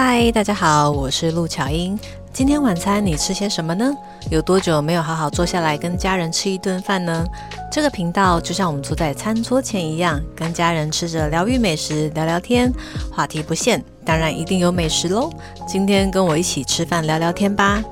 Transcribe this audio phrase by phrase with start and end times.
[0.00, 1.98] 嗨，大家好，我是陆巧英。
[2.32, 3.92] 今天晚餐你吃些什么呢？
[4.30, 7.26] 有多久没有好好坐下来跟家人吃一顿饭呢？
[7.68, 12.72] 这个频道就像我们坐在餐桌前一样，跟家人吃着疗愈美食，聊聊天，
[13.10, 15.32] 话题不限，当然一定有美食喽。
[15.66, 17.82] 今天跟我一起吃饭聊聊天吧。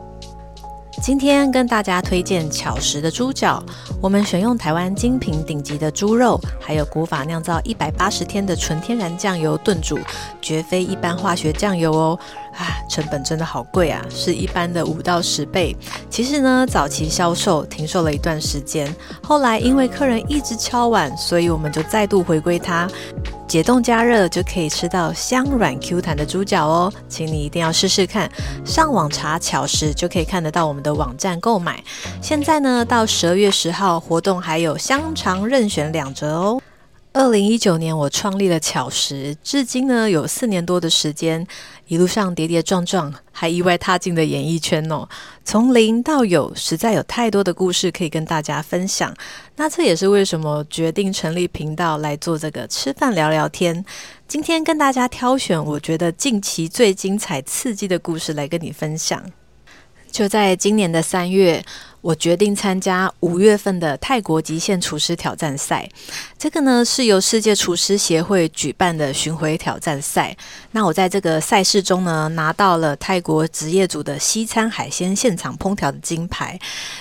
[1.03, 3.63] 今天跟大家推荐巧食的猪脚，
[4.01, 9.99] 我们选用台湾精品顶级的猪肉，还有古法酿造一百八十天的纯天然酱油炖煮，
[10.41, 12.19] 绝非一般化学酱油哦。
[12.57, 15.77] 啊，成本真的好贵啊，是一般的五到十倍。
[16.09, 22.89] 其实呢，早期销售停售了一段时间，后来因为客人一直敲碗，所以我们就再度回归它。
[23.47, 28.29] 解冻加热就可以吃到香软 Q 弹的猪脚哦，请你一定要试试看。
[28.65, 31.83] 上网查巧食就可以看得到我们的网站购买。
[32.21, 36.61] 现在呢，到十二月十号活动还有香肠任选两折哦。
[37.17, 41.47] 二零一九年我创立了巧食，至今呢有四年多的时间，
[41.87, 45.09] 一路上跌跌撞撞，还意外踏进了演艺圈哦。
[45.43, 49.15] 从零到有，实在有太多的故事可以跟大家分享。
[49.57, 53.83] 那这也是为什么决定成立频道来做这个吃饭聊聊天。
[54.29, 59.25] 今天跟大家挑选我觉得近期最精彩刺激的故事来跟你分享。
[60.11, 61.65] 就在今年的三月。
[62.03, 65.89] 我决定参加五月份的泰国极限厨师挑战赛，
[66.39, 70.37] 这个呢是由世界厨师协会举办的巡回挑战赛。
[70.71, 76.57] 那我在这个赛事中呢，拿到了泰国职业组的西餐海鲜现场烹调的金牌。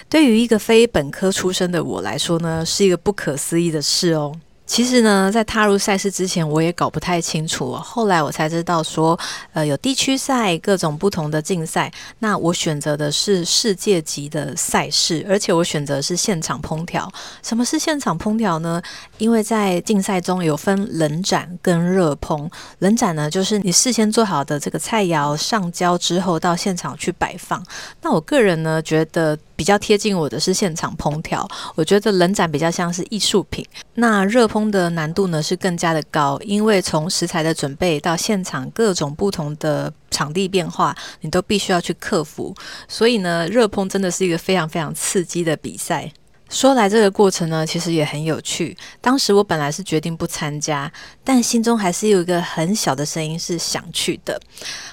[0.09, 4.35] 对于一个非本科出身的我来说呢，是一个不可思议的事哦。
[4.65, 7.73] 其实呢，在踏入赛事之前，我也搞不太清楚。
[7.73, 9.17] 后来我才知道说，
[9.53, 11.91] 呃，有地区赛，各种不同的竞赛。
[12.19, 17.09] 那我选择的是世界级的赛事，而且我选择是现场烹调。
[17.43, 18.81] 什么是现场烹调呢？
[19.19, 22.49] 因为在竞赛中有分冷展跟热烹。
[22.79, 27.63] 冷展呢，就是你事先做好的这个菜肴上交之后，到现场去摆放。
[28.01, 29.37] 那我个人呢，觉得。
[29.57, 33.65] 比较贴近我的是现场烹调，我觉得冷展比较像是艺术品。
[33.93, 42.55] 那热烹的难度呢是更加的高，因为从食材的准备到现场各种不同的场地变化，你都必须要去克服。
[42.87, 46.09] 所以呢，热烹真的是一个非常非常刺激的比赛。
[46.47, 48.77] 说来这个过程呢，其实也很有趣。
[49.01, 50.89] 当时我本来是决定不参加，
[51.23, 54.39] 但心中还是有一个很小的声音是想去的。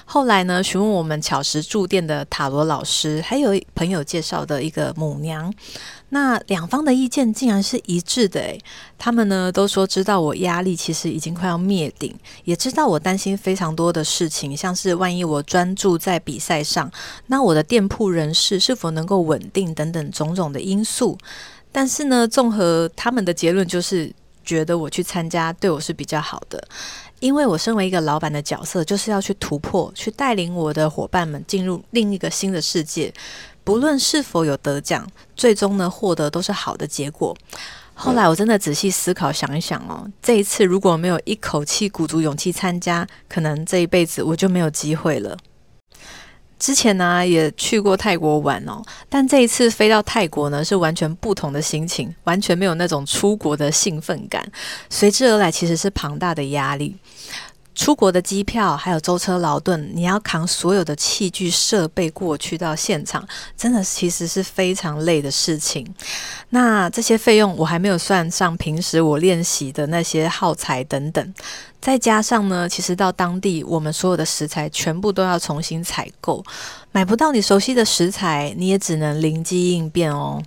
[0.03, 5.53] 后来呢，询问我们巧食住店的塔罗老师，还有朋友介绍的一个母娘。
[6.13, 8.61] 那两方的意见竟然是一致的诶，
[8.99, 12.13] 他们呢都说知道我压力其实已经快要灭顶，
[12.43, 16.91] 也知道我担心非常多的事情，像是万一我专注在比赛上，
[17.25, 21.17] 那我的店铺人事是否能够稳定等等种种的因素。
[21.71, 24.13] 但是呢，综合他们的结论，就是
[24.45, 26.63] 觉得我去参加对我是比较好的，
[27.21, 33.11] 因为我身为一个老板的角色，就是要去突破，去带领我的伙伴们进入另一个新的世界。
[33.63, 37.35] 不论是否有得奖，最终呢获得都是好的结果。
[37.95, 45.37] 后来我真的仔细思考想一想哦，这一次如果没有一口气鼓足勇气参加，可能这一辈子我就没有机会了。
[46.57, 54.49] 之前呢也去过泰国玩哦，但这一次飞到泰国呢是完全不同的心情，完全没有那种出国的兴奋感，
[54.89, 56.95] 随之而来其实是庞大的压力。
[57.75, 65.85] 出国的机票，还有舟车劳顿，你要扛所有的器具设备过去到现场，真的其实是非常累的事情。
[66.49, 71.33] 那这些费用我还没有算上平时我练习的那些耗材等等，
[71.81, 76.43] 再加上呢，其实到当地我们所有的食材全部都要重新采购，
[76.91, 80.41] 买不到你熟悉的食材，你也只能灵机应变哦。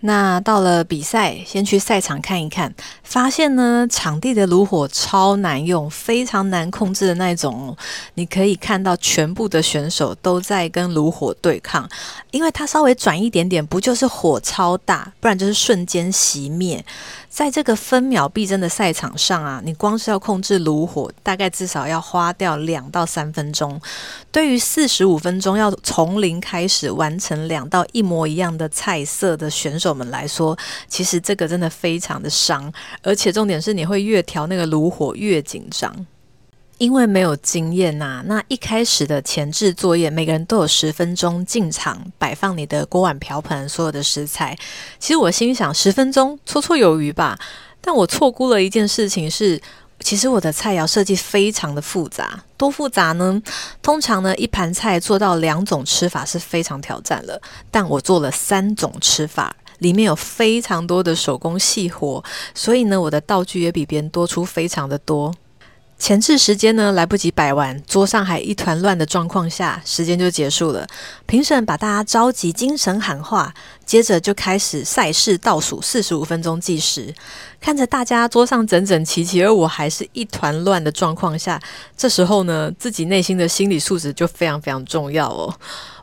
[0.00, 2.72] 那到了比赛，先去赛场看一看，
[3.02, 7.76] 发现呢，场地的炉火超难用，非常难控制的那种。
[8.14, 11.88] 你可以看到全部的选手都在跟炉火对抗，
[12.30, 16.84] 因为它稍微转一点点，不就是火超大，不然就是瞬间熄灭。
[17.28, 23.80] 在这个分秒必争的赛场上啊，你光是要控制炉火，大概至少要花掉两到三分钟。
[24.32, 30.56] 对于四十五分钟要从零开始完成两道一模一样的菜色的选手我们来说，
[30.86, 36.06] 其实这个真的非常的伤，而且重点是你会越调那个炉火越紧张。
[36.78, 44.56] 因为没有经验呐，那一开始的前置作业，每个人都有十分钟进场摆放你的锅碗瓢盆，所有的食材。
[45.00, 47.36] 其实我心想，十分钟绰绰有余吧。
[47.80, 49.60] 但我错估了一件事情是，
[49.98, 53.42] 其实我的菜肴设计非常的复杂，多复杂呢？
[53.82, 57.42] 通常呢，一盘菜做到两种吃法是非常挑战了，
[57.72, 62.22] 但我做了三种吃法，里面有非常多的手工细活，
[62.54, 65.34] 所以呢，我的道具也比别人多出非常的多。
[66.00, 70.86] 前置时间呢来不及摆完，桌上还一团乱的状况下，时间就结束了。
[71.26, 73.52] 评审把大家召集，精神喊话，
[73.84, 77.12] 接着就开始赛事倒数四十五分钟计时。
[77.60, 81.60] 看着大家桌上整整齐齐，而我还是一团乱的状况下，
[81.96, 85.52] 这时候呢，自己内心的心理素质就非常非常重要哦。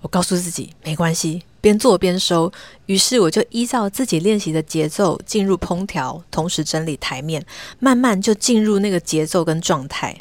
[0.02, 2.52] 我告诉自己没关系，边做边收。
[2.86, 7.44] 于是我就依照自己练习的节奏进入烹调，同时整理台面，
[7.80, 10.16] 慢慢就进入那个节奏跟状态。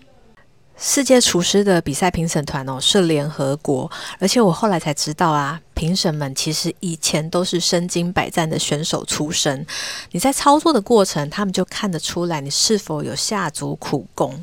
[0.79, 9.67] 世界厨师的比赛评审团哦是联合国，而且我后来才知道啊，评审们其实以前都是身经百战的选手出身。
[10.13, 14.43] 你在操作的过程，他们就看得出来你是否有下足苦功。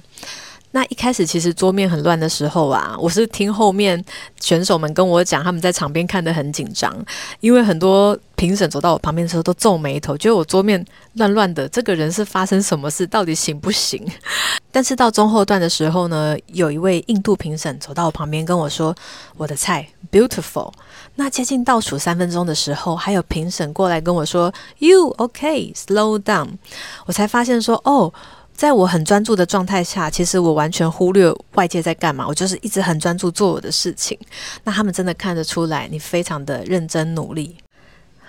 [0.71, 4.01] 那一开始其实桌面很乱的时候啊，我是听后面
[4.39, 6.95] 选手们跟我讲，他们在场边看得很紧张，
[7.41, 10.83] 因为很多评审走到我旁边的时候都皱眉头，觉得我桌面
[11.15, 14.01] 乱乱的，这个人是发生什么事，到底行不行？
[14.71, 18.95] 但是到中后段的时候呢，有一位印度评审走到我旁边跟我说
[19.35, 20.71] ：“我的菜 beautiful。”
[21.15, 25.73] 那接近倒数三分钟的时候，还有评审过来跟我说：“You OK?
[25.75, 26.51] Slow down。”
[27.05, 28.13] 我才发现说：“哦。”
[28.61, 34.15] 在我很专注的状态下，其实我完全忽略外界在干嘛，我就是一直很专注做我的事情。
[34.63, 37.55] 那他们真的看得出来，你非常的认真努力。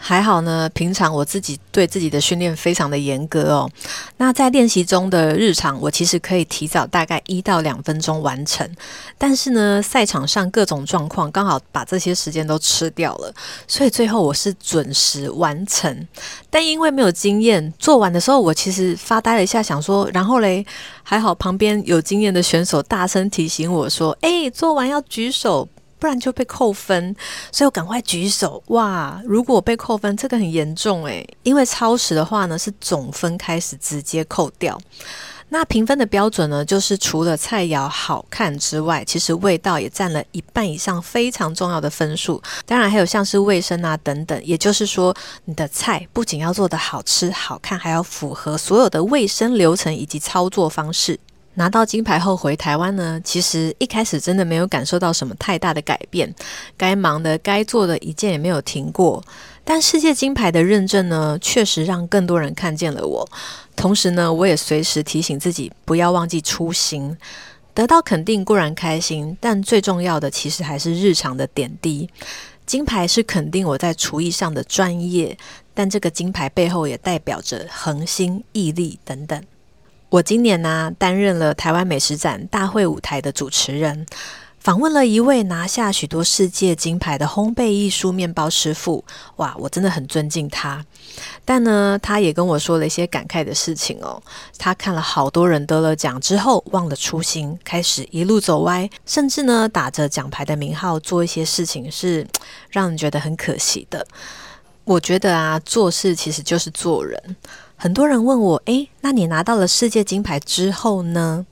[0.04, 3.70] 还好呢，平常我自己对自己的训练非常的严格哦。
[4.16, 8.68] 那在练习中的日常，我其实可以提早大概一到两分钟完成。
[9.16, 13.32] 但是呢，赛场上各种状况刚好把这些时间都吃掉了，
[13.68, 16.08] 所以最后我是准时完成。
[16.50, 20.66] 但因为没有经验，做完的时候我其实发呆了一下，想说，然后嘞，
[21.04, 25.68] 还好旁边有经验的选手大声提醒我说：“哎，做完要举手。”
[26.02, 27.14] 不然就被扣分，
[27.52, 28.60] 所以我赶快举手。
[28.66, 34.76] 哇，如果被扣分，这个很严重诶，因为超时的话呢，是总分开始直接扣掉。
[35.50, 42.42] 那评分的标准呢，就是除了菜肴好看之外，其实味道也占了一半以上非常重要的分数。
[42.66, 45.14] 当然还有像是卫生啊等等，也就是说，
[45.44, 51.20] 你的菜不仅要做的好吃好看，还要符合所有的卫生流程以及操作方式。
[51.54, 56.34] 拿到金牌后回台湾呢，其实一开始真的没有感受到什么太大的改变，
[56.76, 59.22] 该忙的、该做的一件也没有停过。
[59.64, 63.28] 但世界金牌的认证呢，确实让更多人看见了我。
[63.76, 67.16] 同时呢，我也随时提醒自己不要忘记初心。
[67.74, 72.08] 得到肯定固然开心，但最重要的其实还是日常的点滴。
[72.66, 75.36] 金牌是肯定我在厨艺上的专业，
[75.74, 79.42] 但这个金牌背后也代表着恒心、毅力等等。
[80.12, 84.04] 我今年呢担任了台湾美食展大会舞台的主持人，
[84.60, 89.02] 访问了一位拿下许多世界金牌的烘焙艺术面包师傅。
[89.36, 90.84] 哇，我真的很尊敬他。
[91.46, 94.22] 但呢，他也跟我说了一些感慨的事情哦。
[94.58, 102.26] 他看了好多人得了奖之后忘了初心，开始一路走歪，甚至呢打着奖牌的名号做一些事情，是
[102.68, 104.06] 让人觉得很可惜的。
[104.84, 107.36] 我觉得啊，做事其实就是做人。
[107.82, 111.44] 很多人问我，诶，那你拿到了世界金牌之后呢？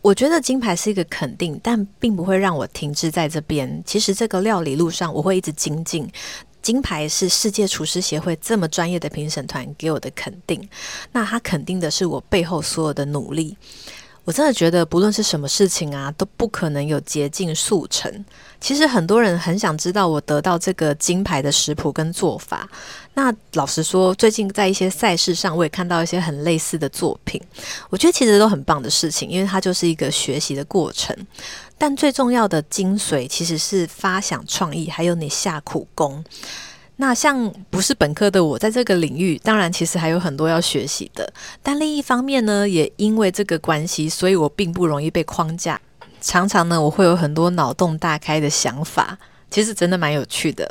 [0.00, 3.82] 我觉得金牌是一个肯定，但并不会让我停滞在这边。
[3.84, 6.08] 其实这个料理路上，我会一直精进。
[6.62, 10.68] 金牌是世界厨师协会这么专业的评审团给我的肯定，
[11.10, 13.56] 那他肯定的是我背后所有的努力。
[14.24, 18.24] 我真的觉得，不论是什么事情啊，都不可能有捷径速成。
[18.60, 22.68] 其实很多人很想知道我得到这个金牌的食谱跟做法。
[23.14, 27.40] 那老实说，最近在一些赛事上，我也看到一些很类似的作品。
[27.88, 31.16] 我觉得其实都很棒的事情，因为它就是一个学习的过程。
[31.76, 36.22] 但最重要的精髓，其实是发想创意，还有你下苦功。
[37.00, 41.32] 那像不是本科的我，在这个领域，当然其实还有很多要学习的。
[41.62, 45.80] 但另一方面呢，也因为这个关系，所以我并不容易被框架。
[46.20, 49.18] 常常呢，我会有很多脑洞大开的想法，
[49.50, 50.70] 其实真的蛮有趣的。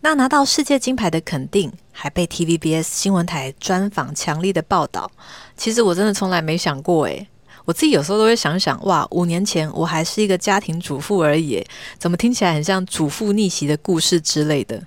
[0.00, 5.10] 那拿到世界金牌的肯定，还被 TVBS 新闻台专访强力的报道，
[5.54, 7.28] 其实我真的从来没想过诶，
[7.66, 11.62] 我自己有时候都会想想，哇，五年前我还是一个家庭主妇而已，
[11.98, 14.82] 怎么听起来很像主妇逆袭的故事之类的。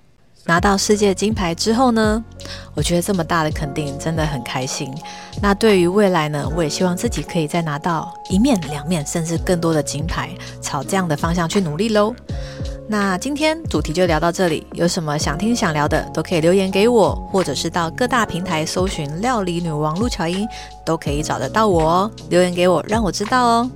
[0.47, 2.23] 拿到世界金牌之后呢，
[2.75, 4.93] 我觉得这么大的肯定真的很开心。
[5.41, 10.29] 那对于未来呢，我也希望自己可以再拿到一面、两面，甚至更多的金牌，
[10.61, 12.13] 朝这样的方向去努力喽。
[12.87, 20.47] 那今天主题就聊到这里，有什么想听想聊的，都可以留言给我，或者是到各大平台搜寻“料理女王陆巧音”，
[20.85, 22.11] 都可以找得到我哦。
[22.29, 23.71] 留言给我，让我知道哦。